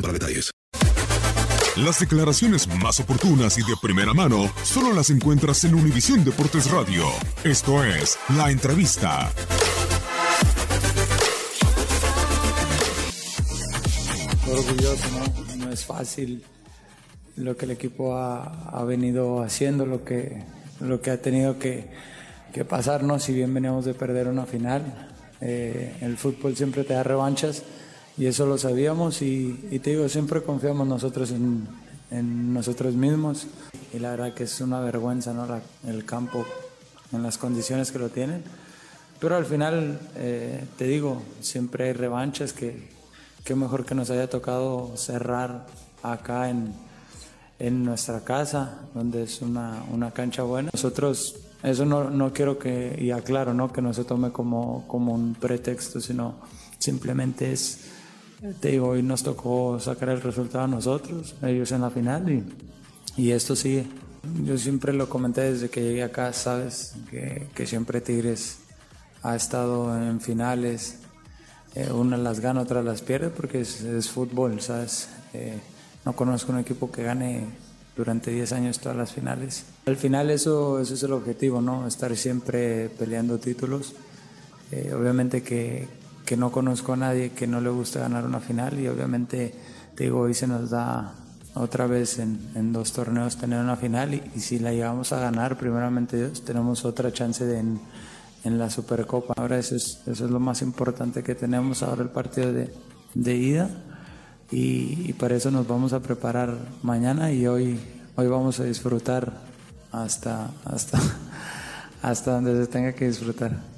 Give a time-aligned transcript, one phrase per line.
[0.00, 0.50] para detalles.
[1.76, 7.04] Las declaraciones más oportunas y de primera mano solo las encuentras en Univisión Deportes Radio.
[7.44, 9.30] Esto es La Entrevista.
[14.50, 15.66] orgulloso, ¿no?
[15.66, 16.42] No es fácil
[17.36, 20.42] lo que el equipo ha, ha venido haciendo, lo que,
[20.80, 21.84] lo que ha tenido que,
[22.52, 25.10] que pasarnos, si bien veníamos de perder una final.
[25.40, 27.62] Eh, el fútbol siempre te da revanchas
[28.18, 29.52] y eso lo sabíamos y,
[29.82, 31.68] te digo, siempre confiamos nosotros en,
[32.52, 33.46] nosotros mismos
[33.94, 35.46] y la verdad que es una vergüenza, ¿no?
[35.86, 36.44] El campo
[37.12, 38.42] en las condiciones que lo tienen.
[39.20, 42.88] Pero al final, eh, te digo, siempre hay revanchas que,
[43.44, 45.66] que mejor que nos haya tocado cerrar
[46.02, 46.72] acá en,
[47.58, 50.70] en nuestra casa, donde es una, una cancha buena.
[50.72, 53.72] Nosotros, eso no, no quiero que, y aclaro, ¿no?
[53.72, 56.36] que no se tome como, como un pretexto, sino
[56.78, 57.97] simplemente es,
[58.60, 62.44] te digo, hoy nos tocó sacar el resultado a nosotros, ellos en la final, y,
[63.16, 63.86] y esto sigue.
[64.44, 68.58] Yo siempre lo comenté desde que llegué acá, sabes, que, que siempre Tigres
[69.22, 70.98] ha estado en finales,
[71.74, 75.08] eh, unas las gana, otras las pierde, porque es, es fútbol, ¿sabes?
[75.34, 75.58] Eh,
[76.04, 77.44] no conozco un equipo que gane
[77.96, 79.64] durante 10 años todas las finales.
[79.86, 81.86] Al final eso, eso es el objetivo, ¿no?
[81.86, 83.94] Estar siempre peleando títulos.
[84.70, 85.88] Eh, obviamente que,
[86.28, 89.54] que no conozco a nadie que no le guste ganar una final y obviamente,
[89.94, 91.14] te digo, hoy se nos da
[91.54, 96.28] otra vez en, dos torneos tener una final y, si la llegamos a ganar, primeramente
[96.44, 99.32] tenemos otra chance de en, la Supercopa.
[99.38, 102.74] Ahora eso es, eso es lo más importante que tenemos ahora el partido de,
[103.14, 103.70] de ida
[104.50, 107.80] y, y para eso nos vamos a preparar mañana y hoy,
[108.16, 109.32] hoy vamos a disfrutar
[109.92, 111.00] hasta, hasta,
[112.02, 113.77] hasta donde se tenga que disfrutar.